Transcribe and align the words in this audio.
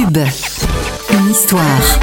Une 0.00 1.28
histoire. 1.28 1.98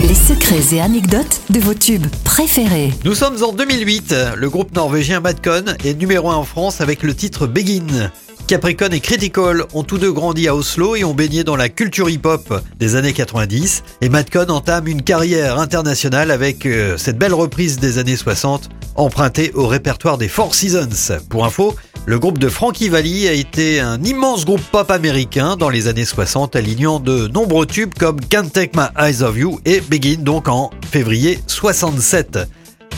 Les 0.00 0.14
secrets 0.14 0.76
et 0.76 0.80
anecdotes 0.82 1.40
de 1.48 1.58
vos 1.58 1.72
tubes 1.72 2.06
préférés. 2.22 2.92
Nous 3.06 3.14
sommes 3.14 3.42
en 3.42 3.54
2008. 3.54 4.14
Le 4.36 4.50
groupe 4.50 4.74
norvégien 4.76 5.20
Madcon 5.20 5.64
est 5.82 5.94
numéro 5.94 6.28
1 6.30 6.34
en 6.34 6.44
France 6.44 6.82
avec 6.82 7.02
le 7.02 7.14
titre 7.14 7.46
Begin. 7.46 8.10
Capricorn 8.46 8.92
et 8.92 9.00
Critical 9.00 9.64
ont 9.72 9.84
tous 9.84 9.96
deux 9.96 10.12
grandi 10.12 10.48
à 10.48 10.54
Oslo 10.54 10.96
et 10.96 11.04
ont 11.04 11.14
baigné 11.14 11.44
dans 11.44 11.56
la 11.56 11.70
culture 11.70 12.10
hip-hop 12.10 12.60
des 12.78 12.94
années 12.94 13.14
90. 13.14 13.84
Et 14.02 14.10
Madcon 14.10 14.50
entame 14.50 14.86
une 14.86 15.00
carrière 15.00 15.58
internationale 15.58 16.30
avec 16.30 16.66
euh, 16.66 16.98
cette 16.98 17.16
belle 17.16 17.32
reprise 17.32 17.78
des 17.78 17.96
années 17.96 18.16
60 18.16 18.68
empruntée 18.96 19.50
au 19.54 19.66
répertoire 19.66 20.18
des 20.18 20.28
Four 20.28 20.54
Seasons. 20.54 21.20
Pour 21.30 21.46
info, 21.46 21.74
le 22.06 22.18
groupe 22.18 22.38
de 22.38 22.48
Frankie 22.48 22.88
Valli 22.88 23.28
a 23.28 23.32
été 23.32 23.80
un 23.80 24.02
immense 24.02 24.44
groupe 24.44 24.60
pop 24.60 24.90
américain 24.90 25.56
dans 25.56 25.70
les 25.70 25.88
années 25.88 26.04
60, 26.04 26.54
alignant 26.54 27.00
de 27.00 27.28
nombreux 27.28 27.66
tubes 27.66 27.94
comme 27.94 28.20
Can't 28.20 28.48
Take 28.52 28.72
My 28.76 28.86
Eyes 28.98 29.22
Off 29.22 29.36
You 29.36 29.60
et 29.64 29.80
Begin 29.80 30.18
donc 30.20 30.48
en 30.48 30.70
février 30.90 31.38
67. 31.46 32.38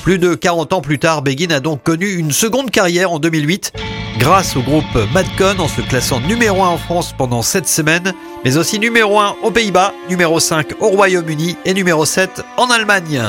Plus 0.02 0.18
de 0.18 0.34
40 0.34 0.72
ans 0.72 0.80
plus 0.80 0.98
tard, 0.98 1.22
Begin 1.22 1.50
a 1.50 1.60
donc 1.60 1.82
connu 1.82 2.14
une 2.14 2.32
seconde 2.32 2.70
carrière 2.70 3.12
en 3.12 3.18
2008 3.18 3.72
grâce 4.18 4.56
au 4.56 4.62
groupe 4.62 4.84
Madcon 5.12 5.58
en 5.58 5.68
se 5.68 5.82
classant 5.82 6.20
numéro 6.20 6.62
1 6.62 6.68
en 6.68 6.78
France 6.78 7.14
pendant 7.16 7.42
7 7.42 7.68
semaines, 7.68 8.12
mais 8.44 8.56
aussi 8.56 8.78
numéro 8.78 9.20
1 9.20 9.36
aux 9.42 9.50
Pays-Bas, 9.50 9.92
numéro 10.08 10.40
5 10.40 10.80
au 10.80 10.88
Royaume-Uni 10.88 11.56
et 11.64 11.74
numéro 11.74 12.04
7 12.04 12.42
en 12.56 12.70
Allemagne. 12.70 13.22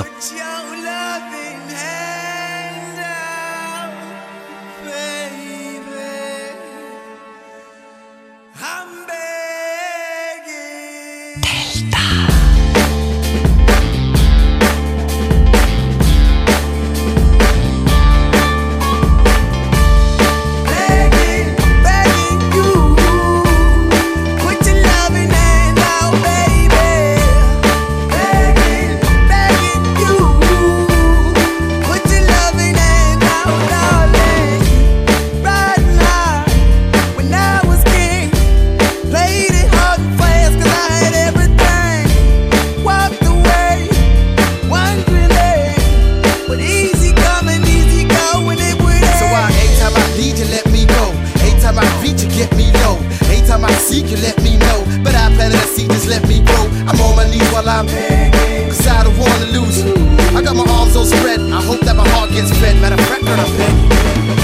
You 54.09 54.17
let 54.17 54.41
me 54.41 54.57
know. 54.57 54.79
But 55.03 55.15
I 55.15 55.33
planted 55.35 55.59
a 55.59 55.67
seed, 55.67 55.89
just 55.91 56.07
let 56.07 56.27
me 56.27 56.39
grow. 56.39 56.65
I'm 56.87 56.99
on 57.01 57.15
my 57.15 57.29
knees 57.29 57.47
while 57.51 57.67
I'm 57.67 57.85
begging, 57.85 58.69
cause 58.69 58.87
I 58.87 59.03
don't 59.03 59.17
wanna 59.17 59.45
lose. 59.51 59.83
I 60.35 60.41
got 60.41 60.55
my 60.55 60.65
arms 60.79 60.95
all 60.95 61.05
spread, 61.05 61.39
I 61.39 61.61
hope 61.61 61.81
that 61.81 61.95
my 61.95 62.07
heart 62.09 62.31
gets 62.31 62.51
fed. 62.59 62.79
Matter 62.81 62.95
of 62.95 63.07
fact, 63.07 63.23
I'm 63.23 63.57
begging. 63.57 64.36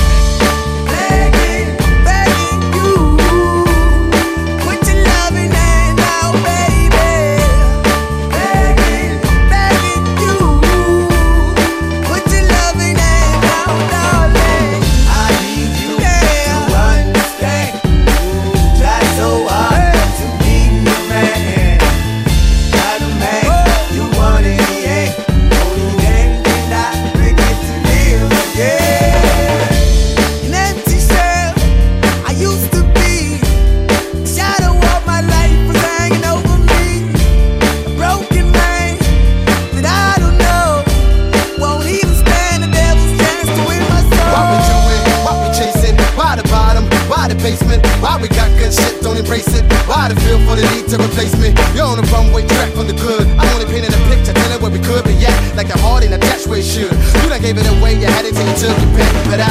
To 50.93 51.03
replace 51.03 51.33
me? 51.41 51.49
You're 51.73 51.89
on 51.89 51.97
the 51.97 52.05
runway 52.13 52.45
track 52.45 52.69
from 52.73 52.85
the 52.85 52.93
good. 52.93 53.25
I'm 53.41 53.49
only 53.57 53.65
painting 53.65 53.89
a 53.89 54.01
picture, 54.13 54.33
telling 54.33 54.61
where 54.61 54.69
we 54.69 54.77
could 54.77 55.03
be 55.05 55.17
at. 55.25 55.33
Like 55.57 55.67
the 55.67 55.77
heart 55.81 56.05
in 56.05 56.13
a 56.13 56.19
where 56.45 56.59
it 56.59 56.65
should. 56.65 56.93
You 56.93 57.29
done 57.29 57.41
gave 57.41 57.57
it 57.57 57.65
away, 57.65 57.97
you 57.97 58.05
had 58.05 58.25
it 58.25 58.37
till 58.37 58.45
you 58.45 58.57
took 58.61 58.77
your 58.77 58.91
pick. 58.93 59.09
But 59.25 59.39
I 59.41 59.49